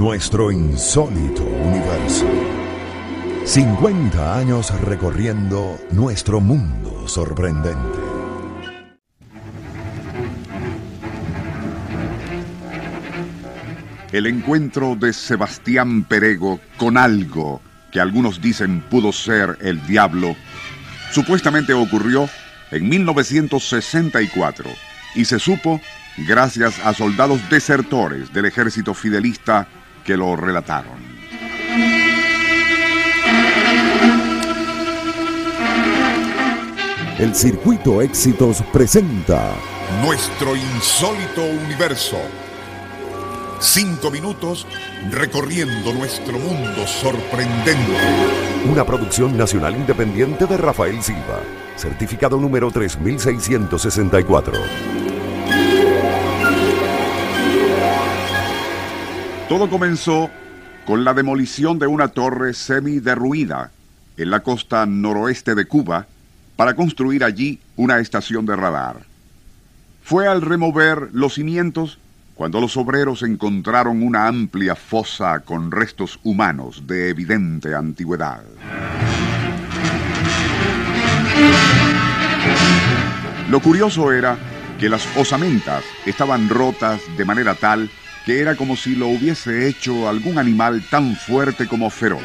Nuestro 0.00 0.50
insólito 0.50 1.42
universo. 1.42 2.26
50 3.44 4.38
años 4.38 4.70
recorriendo 4.80 5.78
nuestro 5.90 6.40
mundo 6.40 7.06
sorprendente. 7.06 7.98
El 14.10 14.26
encuentro 14.26 14.96
de 14.96 15.12
Sebastián 15.12 16.04
Perego 16.04 16.60
con 16.78 16.96
algo 16.96 17.60
que 17.92 18.00
algunos 18.00 18.40
dicen 18.40 18.80
pudo 18.80 19.12
ser 19.12 19.58
el 19.60 19.86
diablo, 19.86 20.34
supuestamente 21.12 21.74
ocurrió 21.74 22.26
en 22.70 22.88
1964 22.88 24.70
y 25.14 25.26
se 25.26 25.38
supo 25.38 25.78
gracias 26.26 26.78
a 26.86 26.94
soldados 26.94 27.50
desertores 27.50 28.32
del 28.32 28.46
ejército 28.46 28.94
fidelista 28.94 29.68
que 30.04 30.16
lo 30.16 30.36
relataron. 30.36 31.00
El 37.18 37.34
Circuito 37.34 38.00
Éxitos 38.00 38.62
presenta 38.72 39.52
Nuestro 40.02 40.56
insólito 40.56 41.44
universo. 41.44 42.16
Cinco 43.58 44.10
minutos 44.10 44.66
recorriendo 45.10 45.92
nuestro 45.92 46.38
mundo 46.38 46.86
sorprendente. 46.86 47.76
una 48.70 48.86
producción 48.86 49.36
nacional 49.36 49.76
independiente 49.76 50.46
de 50.46 50.56
Rafael 50.56 51.02
Silva, 51.02 51.40
certificado 51.76 52.38
número 52.38 52.70
3664. 52.70 54.54
Todo 59.50 59.68
comenzó 59.68 60.30
con 60.86 61.02
la 61.02 61.12
demolición 61.12 61.80
de 61.80 61.88
una 61.88 62.06
torre 62.06 62.54
semi-derruida 62.54 63.72
en 64.16 64.30
la 64.30 64.44
costa 64.44 64.86
noroeste 64.86 65.56
de 65.56 65.64
Cuba 65.64 66.06
para 66.54 66.74
construir 66.74 67.24
allí 67.24 67.58
una 67.74 67.98
estación 67.98 68.46
de 68.46 68.54
radar. 68.54 68.98
Fue 70.04 70.28
al 70.28 70.40
remover 70.40 71.08
los 71.12 71.34
cimientos 71.34 71.98
cuando 72.36 72.60
los 72.60 72.76
obreros 72.76 73.24
encontraron 73.24 74.04
una 74.04 74.28
amplia 74.28 74.76
fosa 74.76 75.40
con 75.40 75.72
restos 75.72 76.20
humanos 76.22 76.84
de 76.86 77.08
evidente 77.08 77.74
antigüedad. 77.74 78.44
Lo 83.50 83.58
curioso 83.58 84.12
era 84.12 84.38
que 84.78 84.88
las 84.88 85.08
osamentas 85.16 85.82
estaban 86.06 86.48
rotas 86.48 87.00
de 87.16 87.24
manera 87.24 87.56
tal 87.56 87.90
era 88.38 88.54
como 88.54 88.76
si 88.76 88.94
lo 88.94 89.08
hubiese 89.08 89.66
hecho 89.66 90.08
algún 90.08 90.38
animal 90.38 90.82
tan 90.88 91.16
fuerte 91.16 91.66
como 91.66 91.90
feroz. 91.90 92.22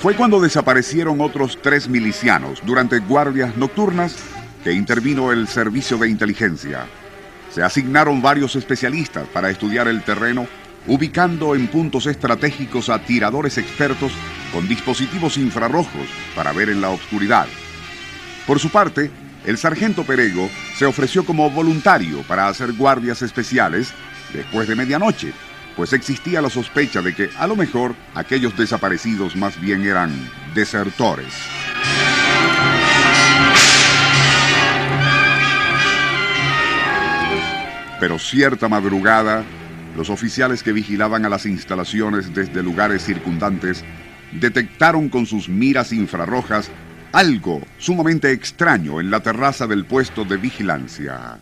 Fue 0.00 0.16
cuando 0.16 0.40
desaparecieron 0.40 1.20
otros 1.20 1.58
tres 1.62 1.88
milicianos 1.88 2.60
durante 2.64 2.98
guardias 2.98 3.56
nocturnas 3.56 4.16
que 4.64 4.72
intervino 4.72 5.30
el 5.30 5.46
servicio 5.46 5.96
de 5.96 6.08
inteligencia. 6.08 6.86
Se 7.50 7.62
asignaron 7.62 8.20
varios 8.20 8.56
especialistas 8.56 9.28
para 9.28 9.50
estudiar 9.50 9.86
el 9.86 10.02
terreno, 10.02 10.48
ubicando 10.88 11.54
en 11.54 11.68
puntos 11.68 12.06
estratégicos 12.06 12.88
a 12.88 12.98
tiradores 12.98 13.58
expertos 13.58 14.12
con 14.52 14.66
dispositivos 14.66 15.36
infrarrojos 15.36 16.08
para 16.34 16.52
ver 16.52 16.70
en 16.70 16.80
la 16.80 16.90
oscuridad. 16.90 17.46
Por 18.46 18.58
su 18.58 18.70
parte, 18.70 19.10
el 19.44 19.58
sargento 19.58 20.04
Perego 20.04 20.48
se 20.76 20.86
ofreció 20.86 21.24
como 21.24 21.50
voluntario 21.50 22.22
para 22.22 22.48
hacer 22.48 22.72
guardias 22.72 23.22
especiales 23.22 23.92
después 24.32 24.68
de 24.68 24.76
medianoche, 24.76 25.32
pues 25.76 25.92
existía 25.92 26.40
la 26.40 26.50
sospecha 26.50 27.02
de 27.02 27.14
que 27.14 27.30
a 27.38 27.46
lo 27.46 27.56
mejor 27.56 27.94
aquellos 28.14 28.56
desaparecidos 28.56 29.36
más 29.36 29.60
bien 29.60 29.82
eran 29.84 30.12
desertores. 30.54 31.32
Pero 37.98 38.18
cierta 38.18 38.68
madrugada, 38.68 39.44
los 39.96 40.10
oficiales 40.10 40.62
que 40.62 40.72
vigilaban 40.72 41.24
a 41.24 41.28
las 41.28 41.46
instalaciones 41.46 42.34
desde 42.34 42.62
lugares 42.62 43.04
circundantes 43.04 43.84
detectaron 44.32 45.08
con 45.08 45.26
sus 45.26 45.48
miras 45.48 45.92
infrarrojas 45.92 46.70
algo 47.12 47.60
sumamente 47.78 48.32
extraño 48.32 49.00
en 49.00 49.10
la 49.10 49.20
terraza 49.20 49.66
del 49.66 49.84
puesto 49.84 50.24
de 50.24 50.36
vigilancia. 50.38 51.38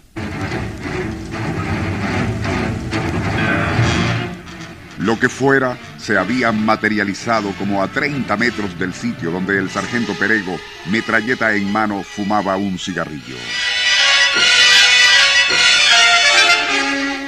Lo 4.98 5.18
que 5.18 5.30
fuera 5.30 5.78
se 5.96 6.18
había 6.18 6.52
materializado 6.52 7.52
como 7.52 7.82
a 7.82 7.88
30 7.88 8.36
metros 8.36 8.78
del 8.78 8.92
sitio 8.92 9.30
donde 9.30 9.58
el 9.58 9.70
sargento 9.70 10.12
Perego, 10.14 10.58
metralleta 10.90 11.54
en 11.54 11.72
mano, 11.72 12.02
fumaba 12.02 12.56
un 12.56 12.78
cigarrillo. 12.78 13.36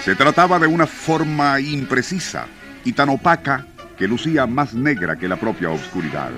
Se 0.05 0.15
trataba 0.17 0.59
de 0.59 0.67
una 0.67 0.87
forma 0.87 1.61
imprecisa 1.61 2.47
y 2.85 2.93
tan 2.93 3.09
opaca 3.09 3.67
que 3.97 4.09
lucía 4.09 4.47
más 4.47 4.75
negra 4.75 5.17
que 5.17 5.29
la 5.29 5.37
propia 5.37 5.71
oscuridad. 5.71 6.33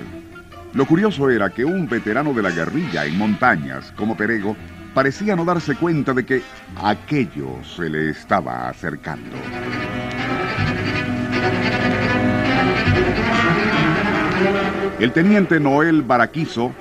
Lo 0.74 0.86
curioso 0.86 1.30
era 1.30 1.50
que 1.50 1.64
un 1.64 1.88
veterano 1.88 2.34
de 2.34 2.42
la 2.42 2.50
guerrilla 2.50 3.06
en 3.06 3.16
montañas 3.16 3.92
como 3.96 4.16
Perego 4.16 4.56
parecía 4.92 5.36
no 5.36 5.44
darse 5.44 5.76
cuenta 5.76 6.12
de 6.12 6.26
que 6.26 6.42
aquello 6.82 7.62
se 7.62 7.88
le 7.88 8.10
estaba 8.10 8.68
acercando. 8.68 9.36
El 14.98 15.12
teniente 15.12 15.60
Noel 15.60 16.02
Baraquizo, 16.02 16.72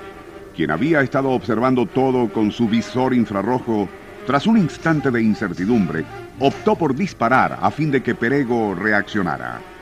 quien 0.56 0.72
había 0.72 1.00
estado 1.00 1.30
observando 1.30 1.86
todo 1.86 2.32
con 2.32 2.50
su 2.50 2.68
visor 2.68 3.14
infrarrojo, 3.14 3.88
tras 4.26 4.46
un 4.46 4.58
instante 4.58 5.12
de 5.12 5.22
incertidumbre, 5.22 6.04
optó 6.40 6.74
por 6.74 6.96
disparar 6.96 7.58
a 7.60 7.70
fin 7.70 7.92
de 7.92 8.02
que 8.02 8.16
Perego 8.16 8.74
reaccionara. 8.74 9.73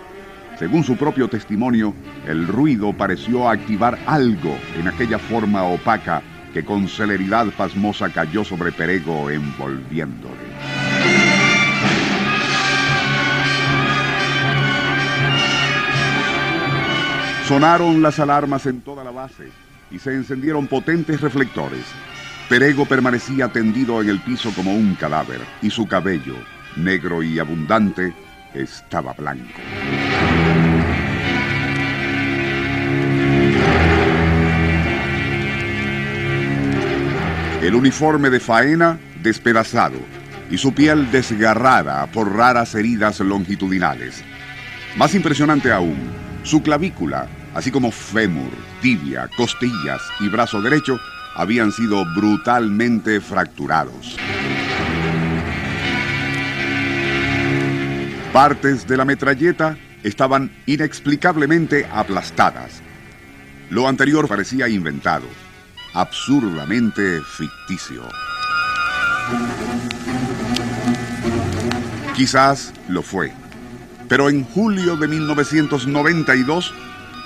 Según 0.62 0.84
su 0.84 0.96
propio 0.96 1.26
testimonio, 1.26 1.92
el 2.24 2.46
ruido 2.46 2.92
pareció 2.92 3.48
activar 3.48 3.98
algo 4.06 4.56
en 4.78 4.86
aquella 4.86 5.18
forma 5.18 5.64
opaca 5.64 6.22
que 6.54 6.64
con 6.64 6.86
celeridad 6.86 7.48
pasmosa 7.56 8.10
cayó 8.10 8.44
sobre 8.44 8.70
Perego 8.70 9.28
envolviéndole. 9.28 10.36
Sonaron 17.48 18.00
las 18.00 18.20
alarmas 18.20 18.64
en 18.66 18.82
toda 18.82 19.02
la 19.02 19.10
base 19.10 19.48
y 19.90 19.98
se 19.98 20.14
encendieron 20.14 20.68
potentes 20.68 21.20
reflectores. 21.20 21.86
Perego 22.48 22.86
permanecía 22.86 23.48
tendido 23.48 24.00
en 24.00 24.10
el 24.10 24.20
piso 24.20 24.52
como 24.54 24.72
un 24.72 24.94
cadáver 24.94 25.40
y 25.60 25.70
su 25.70 25.88
cabello, 25.88 26.36
negro 26.76 27.20
y 27.20 27.40
abundante, 27.40 28.14
estaba 28.54 29.12
blanco. 29.12 29.58
El 37.72 37.76
uniforme 37.76 38.28
de 38.28 38.38
faena 38.38 39.00
despedazado 39.22 39.96
y 40.50 40.58
su 40.58 40.74
piel 40.74 41.10
desgarrada 41.10 42.06
por 42.08 42.30
raras 42.36 42.74
heridas 42.74 43.20
longitudinales. 43.20 44.22
Más 44.98 45.14
impresionante 45.14 45.72
aún, 45.72 45.96
su 46.42 46.62
clavícula, 46.62 47.28
así 47.54 47.70
como 47.70 47.90
fémur, 47.90 48.50
tibia, 48.82 49.26
costillas 49.38 50.02
y 50.20 50.28
brazo 50.28 50.60
derecho, 50.60 50.98
habían 51.34 51.72
sido 51.72 52.04
brutalmente 52.14 53.22
fracturados. 53.22 54.18
Partes 58.34 58.86
de 58.86 58.98
la 58.98 59.06
metralleta 59.06 59.78
estaban 60.02 60.54
inexplicablemente 60.66 61.88
aplastadas. 61.90 62.82
Lo 63.70 63.88
anterior 63.88 64.28
parecía 64.28 64.68
inventado, 64.68 65.24
absurdamente 65.94 67.20
ficticio. 67.22 68.08
Quizás 72.14 72.72
lo 72.88 73.02
fue. 73.02 73.32
Pero 74.08 74.28
en 74.28 74.44
julio 74.44 74.96
de 74.96 75.08
1992, 75.08 76.74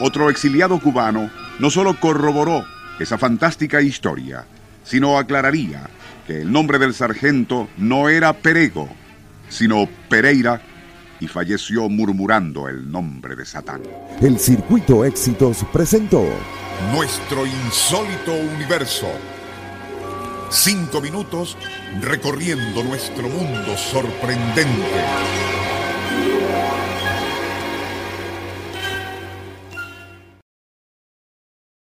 otro 0.00 0.30
exiliado 0.30 0.78
cubano 0.78 1.30
no 1.58 1.70
solo 1.70 1.98
corroboró 1.98 2.64
esa 2.98 3.18
fantástica 3.18 3.82
historia, 3.82 4.46
sino 4.84 5.18
aclararía 5.18 5.88
que 6.26 6.42
el 6.42 6.52
nombre 6.52 6.78
del 6.78 6.94
sargento 6.94 7.68
no 7.76 8.08
era 8.08 8.32
Perego, 8.32 8.88
sino 9.48 9.88
Pereira, 10.08 10.60
y 11.20 11.28
falleció 11.28 11.88
murmurando 11.88 12.68
el 12.68 12.90
nombre 12.90 13.36
de 13.36 13.44
Satán. 13.44 13.82
El 14.20 14.38
Circuito 14.38 15.04
Éxitos 15.04 15.64
presentó 15.72 16.24
Nuestro 16.92 17.46
insólito 17.46 18.32
universo. 18.54 19.06
Cinco 20.50 21.00
minutos 21.00 21.56
recorriendo 22.00 22.84
nuestro 22.84 23.28
mundo 23.28 23.76
sorprendente. 23.76 24.66